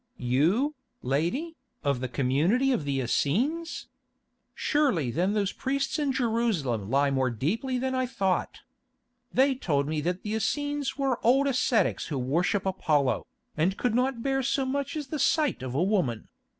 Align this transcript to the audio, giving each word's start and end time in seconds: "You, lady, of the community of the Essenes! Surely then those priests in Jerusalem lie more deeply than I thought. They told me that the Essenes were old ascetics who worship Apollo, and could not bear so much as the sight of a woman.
"You, 0.17 0.73
lady, 1.03 1.57
of 1.83 1.99
the 1.99 2.07
community 2.07 2.71
of 2.71 2.85
the 2.85 2.99
Essenes! 3.01 3.87
Surely 4.55 5.11
then 5.11 5.33
those 5.33 5.51
priests 5.53 5.99
in 5.99 6.11
Jerusalem 6.11 6.89
lie 6.89 7.11
more 7.11 7.29
deeply 7.29 7.77
than 7.77 7.93
I 7.93 8.07
thought. 8.07 8.61
They 9.31 9.53
told 9.53 9.87
me 9.87 10.01
that 10.01 10.23
the 10.23 10.33
Essenes 10.33 10.97
were 10.97 11.23
old 11.23 11.45
ascetics 11.45 12.07
who 12.07 12.17
worship 12.17 12.65
Apollo, 12.65 13.27
and 13.55 13.77
could 13.77 13.93
not 13.93 14.23
bear 14.23 14.41
so 14.41 14.65
much 14.65 14.95
as 14.97 15.09
the 15.09 15.19
sight 15.19 15.61
of 15.61 15.75
a 15.75 15.83
woman. 15.83 16.29